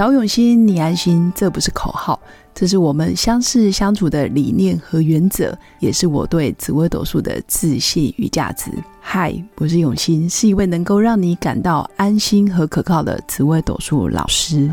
[0.00, 2.18] 找永新，你安心，这不是口号，
[2.54, 8.70] 这是我们相识相处的理念和原则，也是我对紫微斗数的自信与价值。
[8.98, 14.72] 嗨，我是永新，是一位能够让你感到安心和可靠的紫微斗数老师。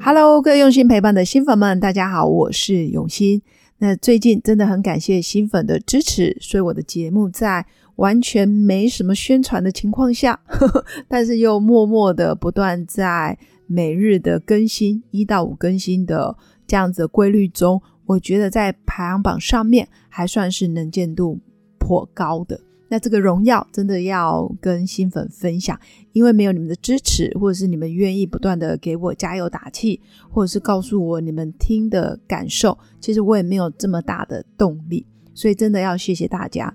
[0.00, 3.42] Hello，各位用心陪伴的新粉们，大家好，我是永新。
[3.78, 16.36] 那最近真的很感谢新粉的支持，所以我的节目在完全没什么宣传的情况下，呵 呵但是又默默的不断在每日的更新一到五更新的
[16.66, 21.38] 这样子的规律中，我觉得在排行榜上面还算是能见度
[21.78, 22.60] 颇高的。
[22.88, 25.76] 那这个荣耀真的要跟新粉分享，
[26.12, 30.00] 因为没有你们的支持，或者是你们愿意不断的给我加油打气，
[30.30, 36.72] 或者是告诉我你们听的感受，其实我也没有这么大的动力，所以真的要谢谢大家。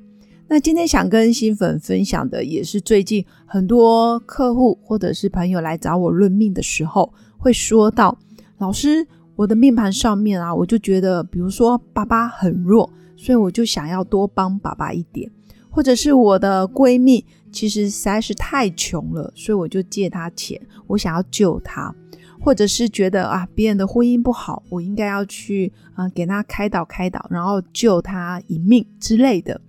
[0.51, 8.17] 那今天想跟新粉分享的，也是最近很多客户或者是朋友来找我论命的时候，会说到，
[8.57, 15.29] 老师，我的命盘上面啊，我就觉得，比如说爸爸很弱，所以我就想要多帮爸爸一点。
[15.69, 21.93] 或者是我的闺蜜，其实实在是太穷了，所以我就借她钱，我想要救她；
[22.41, 29.61] 或者是觉得啊，别人的婚姻不好，我应该要去啊给她开导开导，然后救她一命之类的。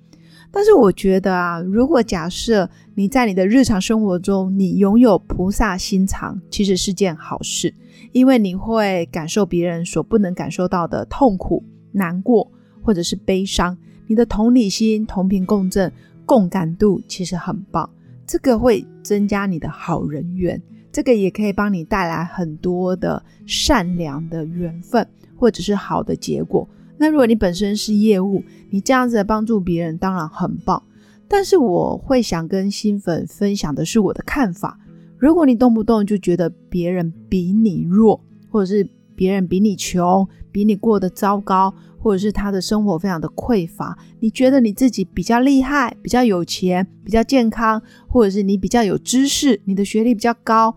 [0.53, 7.73] 但是我觉得啊，如果假设你在你的日常生活中，你拥有菩萨心肠，其实是件好事，
[8.13, 12.51] 因为你会感受别人所不能感受到的痛苦、难过，
[12.83, 13.77] 或者是悲伤。
[14.09, 15.93] 你的同理心、同频共振、
[16.27, 17.89] 共感度其实很棒，
[18.27, 26.69] 这个会增加你的好人缘，这个也可以帮你带来很多的善良的缘分，或者是好的结果。
[27.01, 30.83] 那如果你本身是业务，你这样子的帮助别人当然很棒，
[31.27, 34.79] 但是我会想跟新粉分享的是我的看法。
[35.17, 38.87] 如果你动不动就觉得别人比你弱，或者是
[39.17, 41.75] 别人比你穷，比你过得糟糕。
[42.03, 50.75] 或者是他的生活非常的匮乏，你觉得你自己比较厉害、比较有钱、比较健康，或者是你比较有知识、你的学历比较高。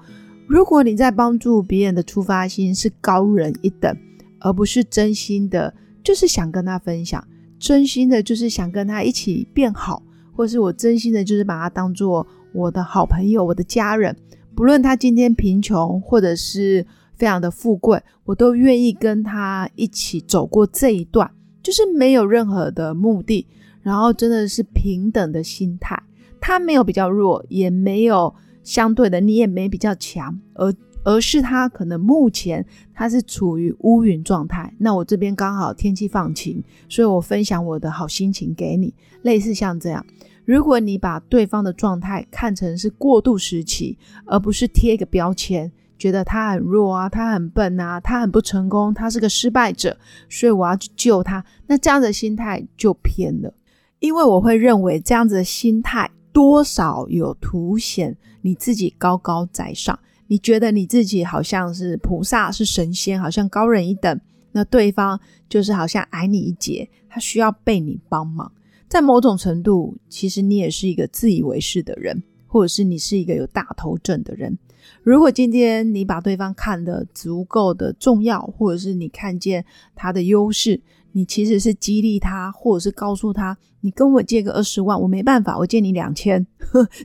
[0.47, 3.97] 如果你在帮助别人的出发心是高人一等，
[4.41, 7.25] 而不是真心的，就是想跟他分享，
[7.57, 10.03] 真心的就是想跟他一起变好，
[10.35, 14.15] 或是我真心的就是把他当做我的好朋友、我的家人，
[14.55, 16.85] 不论他今天贫穷，或者是。
[17.15, 21.29] 非常的富贵，我都愿意跟他一起走过这一段，
[21.61, 23.45] 就是没有任何的目的，
[23.83, 25.97] 然后真的是平等的心态。
[26.41, 34.73] 他没有比较弱，也没有相对的，你也没比较强，而而是他可能目前他是处于乌云状态。
[34.77, 40.05] 那我这边刚好天气放晴，所以我分享我的好心情给你，类似像这样。
[40.45, 45.71] 如果你把对方的状态看成是过渡时期，而不是贴一个标签。
[45.95, 49.95] 觉得他很弱啊，他很笨啊，他很不成功，他是个失败者，
[50.27, 51.41] 所以我要去救他。
[51.67, 53.53] 那这样的心态就偏了，
[53.99, 59.97] 因为我会认为这样子的心态多少有凸显你自己高高在上，
[60.33, 64.19] 你觉得你自己好像是菩萨是神仙，好像高人一等，
[64.53, 68.51] 那对方就是好像矮你一截，他需要被你帮忙。
[68.87, 74.57] 在某种程度，其实你也是一个自以为是的人，或者是你是一个有大头症的人。
[75.03, 80.81] 如果今天你把对方看得足够的重要，或者是你看见他的优势，
[81.13, 86.45] 你其实是激励他，或者是告诉他，你跟我借个二十万，我没办法，我借你两千。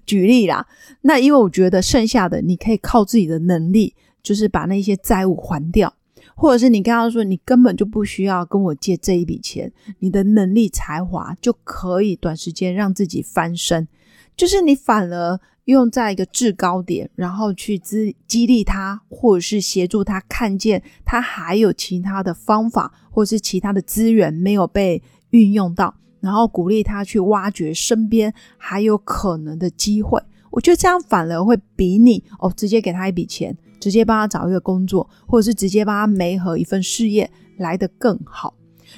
[0.05, 0.67] 举例啦，
[1.03, 5.95] 那因为我觉得剩下的你可以靠自己的能力，就是把那些债务还掉，
[6.35, 13.87] 或者是你跟他说，你根本就不需要跟我借这一笔钱，你的能力才华就可以短时间让自己翻身，
[14.39, 15.39] 就是你反而。
[15.69, 30.19] 用在一个制高点，然后去激激励他，或者是协助他看见他还有其他的方法，或是其他的资源没有被运用到，然后鼓励他去挖掘身边还有可能的机会。
[30.51, 38.55] 我觉得这样反而会比你哦直接给他一笔钱，直接帮他找一个工作，或者是直接帮他媒合一份事业来得更好。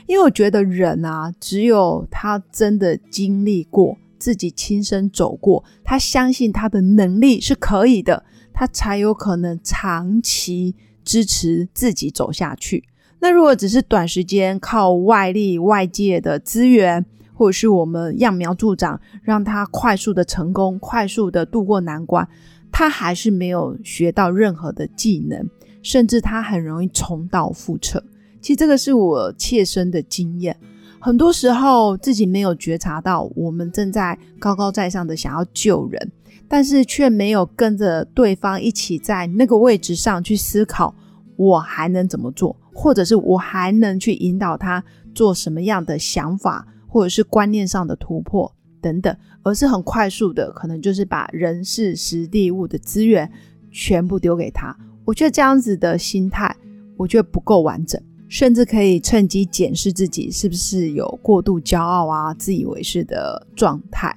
[0.07, 3.99] 因为我觉得人啊，只有他真的经历过。
[4.21, 8.23] 自己亲身走过，他相信他的能力是可以的，
[8.53, 12.85] 他才有可能长期支持自己走下去。
[13.21, 22.29] 那如果只是短时间靠外力、外界的资源，或者是我们揠苗助长，让他快速的成功、快速的度过难关，
[22.71, 25.49] 他还是没有学到任何的技能，
[25.83, 28.05] 甚至他很容易重蹈覆辙。
[28.43, 30.57] 其实这个是我切身的经验。
[31.01, 36.13] 很多时候自己没有觉察到，我们正在高高在上的想要救人，
[36.47, 40.95] 但是却没有跟着对方一起在那个位置上去思考，
[41.37, 53.31] 我还能怎么做，或者是我还能去引导他做什么样的想法，或者是观念上的突破等等，而是很快速的，可能就是把人事、时地、物的资源
[53.71, 54.77] 全部丢给他。
[55.07, 56.55] 我觉得这样子的心态，
[56.99, 57.99] 我觉得不够完整。
[58.31, 64.17] 甚至可以趁机检视自己是不是有过度骄傲啊、自以为是的状态，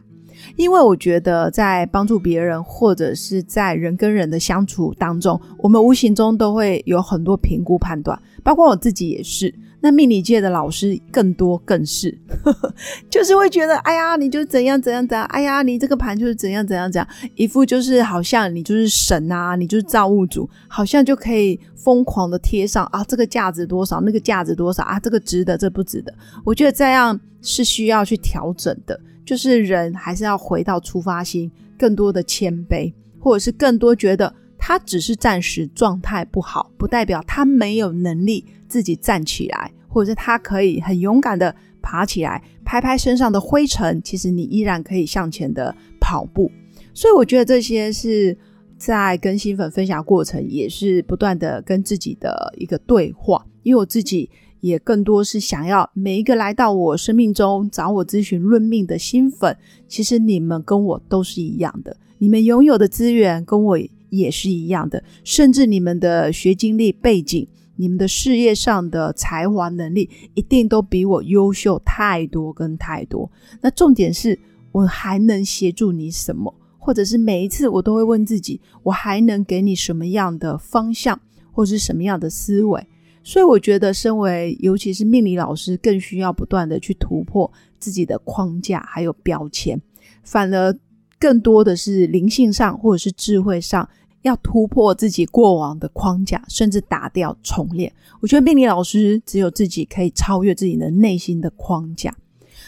[0.56, 9.54] 因为我觉得在帮助别人或者是在人跟人的相处当中，我们无形中都会有很多评估判断，包括我自己也是。
[9.86, 12.18] 那命理界的老师更多更是，
[13.12, 26.14] 就是会觉得，哎呀，你就怎样怎样怎样，哎呀，你这个盘就是怎样怎样怎样，一副就是好像你就是神啊，你就是造物主，好像就可以疯狂的贴上啊，这个价值多少，那个价值多少啊，这个值得，这不值得。
[26.46, 38.46] 我觉得这样是需要去调整的，就是人还是要回到出发心，更多的谦卑，或者是更多觉得他只是暂时状态不好，不代表他没有能力。
[38.74, 46.52] 自己站起来，或者是他可以很勇敢的爬起来，拍拍身上的灰尘，其实你依然可以向前的跑步。
[46.92, 48.36] 所以我觉得这些是
[48.76, 53.46] 在跟新粉分享过程，也是不断的跟自己的一个对话。
[53.62, 54.28] 因为我自己
[54.62, 59.56] 也更多是想要每一个来到我生命中找我咨询论命的新粉，
[59.88, 63.78] 其实你们跟我都是一样的，你们拥有的资源跟我
[64.10, 67.48] 也是一样的，甚至你们的学经历背景。
[67.76, 73.32] 你们的事业上的才华能力一定都比我优秀太多跟太多。
[73.62, 74.38] 那重点是
[74.72, 76.54] 我还能协助你什么？
[76.78, 81.20] 或者是每一次我都会问自己，我还能给你什么样的方向，
[81.52, 82.86] 或者是什么样的思维？
[83.24, 87.50] 所以我觉得，身为尤其是命理老师，更需要不断的去突破
[87.80, 89.82] 自己的框架还有标签，
[90.24, 90.78] 反而
[91.18, 93.88] 更多的是灵性上或者是智慧上。
[94.24, 97.94] 要突破自己过往的框架，甚至打掉重练。
[98.20, 102.16] 我觉得命理老师只有自己可以超越自己的内心的框架。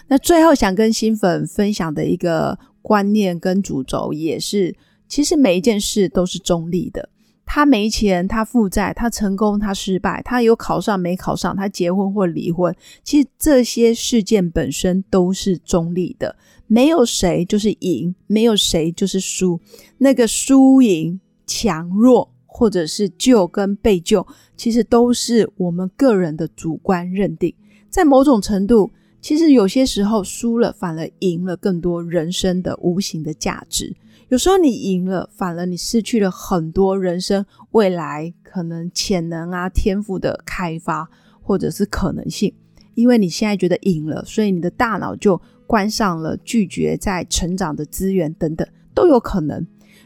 [0.07, 4.75] 那最后想跟新粉分享的一个观念跟主轴，也是
[5.07, 7.10] 其实每一件事都是中立的。
[7.46, 16.36] 他没钱，他负债，他成功，他失败，他有考上没考上，他结婚或离婚，其实这些事件本身都是中立的，
[16.68, 19.60] 没有谁就是赢，没有谁就是输。
[20.00, 21.19] 那个输赢。
[21.45, 24.25] 强弱，或者是救跟被救，
[24.56, 27.53] 其实都是我们个人的主观认定。
[27.89, 33.95] 在某种程度，其实有些时候输了，反而赢了更多人生的无形的价值。
[34.30, 41.09] 有时候你赢了，反而你失去了很多人生未来可能潜能啊、天赋的开发，
[41.42, 42.53] 或者是可能性。
[42.95, 49.65] 因为你现在觉得赢了，所以你的大脑就关上了拒绝在成长的资源等等，都有可能。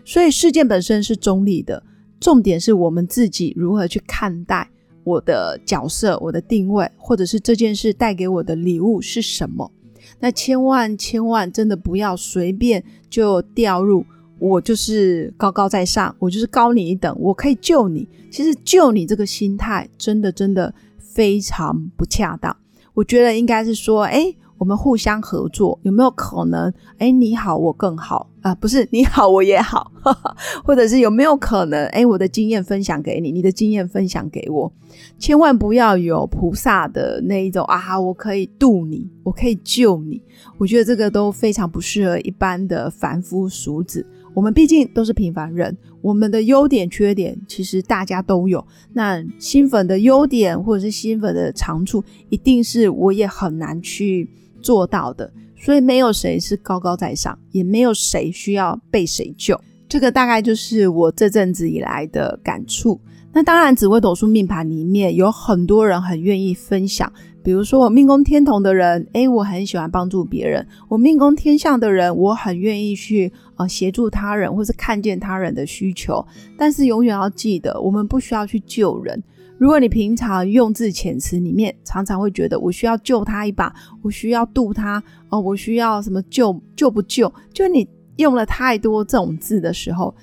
[0.09, 1.83] 所以事件本身是中立的，
[2.19, 4.67] 重点是我们自己如何去看待
[5.03, 9.71] 我的角色、我的定位，或者是这件事带给我的礼物是什么。
[10.19, 14.03] 那千万千万真的不要随便就掉入
[14.39, 18.07] 我就是高高在上，我就是高你一等，我可以救你。
[18.31, 22.57] 其实救你这个心态真的真的非常不恰当。
[22.95, 24.33] 我觉得应该是说，哎。
[24.59, 26.71] 我们互相合作，有没有可能？
[26.97, 28.53] 哎，你好，我更好啊？
[28.53, 29.89] 不是你好，我也好，
[30.63, 31.85] 或者是有没有可能？
[31.87, 34.71] 哎，我的经验分享给你，你的经验分享给我，
[35.17, 37.99] 千万不要有菩萨的那一种啊！
[37.99, 40.21] 我可以渡你，我可以救你。
[40.57, 44.05] 我觉得这个都非常不适合一般的凡夫俗子。
[44.33, 48.63] 我们毕竟都是平凡人，我们的优点、缺点其实大家都有。
[48.93, 54.29] 那新粉的优点或者是新粉的长处，一定是我也很难去。
[54.61, 59.59] 做到的，所以没有谁是高高在上，也没有谁需要被谁救。
[59.87, 62.99] 这个大概就是我这阵子以来的感触。
[63.31, 67.11] 那当然，紫微斗数命盘里面有很多人很愿意分享，
[67.43, 76.25] 比如说我命宫天同的人，诶，我很喜欢帮助别人；我命宫天象的人，我很愿意去呃协助他人，或是看见他人的需求。
[76.57, 79.23] 但是永远要记得，我们不需要去救人。
[79.57, 87.31] 如果你平常用字遣词里面常常会觉得我需要救他一把，我需要渡他哦，我需要什么救救不救？
[87.53, 90.15] 就你用了太多这种字的时候，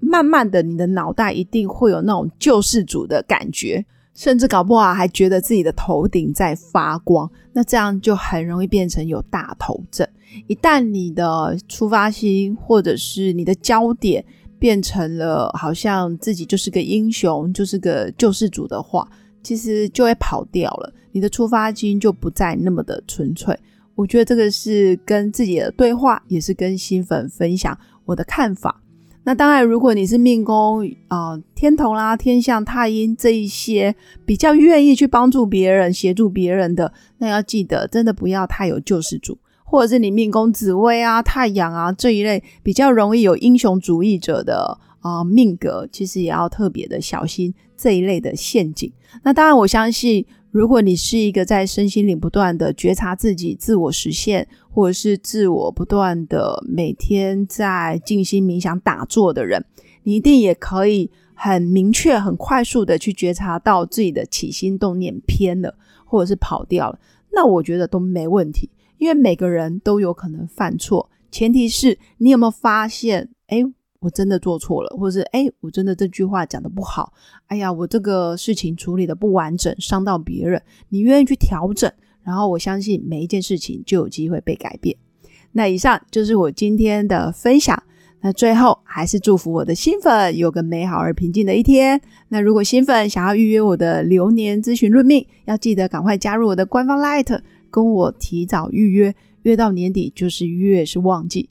[0.00, 3.82] 慢慢的你的脑袋一定会有那种救世主的感觉，
[4.14, 7.30] 甚至搞不好还觉得自己的头顶在发光。
[7.52, 10.06] 那这样就很容易变成有大头症。
[10.46, 14.24] 一旦你的出发心或者是你的焦点，
[14.58, 19.06] 变成了好像自己就是个英雄，就是个救世主的话，
[19.42, 23.58] 其实就会跑掉了，你的出发心就不再那么的纯粹。
[23.94, 28.81] 我觉得这个是跟自己的对话，也是跟新粉分享我的看法。
[29.24, 48.92] 那当然，如果你是命宫啊天同啦、天象、太阴这一些比较愿意去帮助别人、协助别人的，那要记得真的不要太有救世主，或者是你命宫紫薇啊、太阳啊这一类比较容易有英雄主义者的啊命格，其实也要特别的小心这一类的陷阱。
[49.22, 50.26] 那当然，我相信。
[50.52, 59.64] 如果你是一个在身心灵不断的觉察自己、自我实现，或者是自我不断的每天在静心冥想打坐的人，
[60.02, 67.00] 你一定也可以很明确、很快速的去觉察到自己的起心动念偏了，或者是跑掉了。
[67.30, 68.68] 那我觉得都没问题，
[68.98, 73.64] 因为每个人都有可能犯错，前提是你有没有发现，哎。
[74.02, 77.14] 我真的做错了，或者是哎，我真的这句话讲的不好，
[77.46, 81.90] 哎呀，我这个事情处理的不完整，伤到别人，你愿意去调整，
[82.22, 84.96] 然后我相信每一件事情就有机会被改变。
[85.52, 87.82] 那以上就是我今天的分享。
[88.24, 92.00] 那最后还是祝福我的新粉有个美好而平静的一天。
[92.28, 101.50] 那如果新粉想要预约我的流年咨询论命，要记得赶快加入我的官方 Light，跟我提早预约，约到年底就是越是旺季。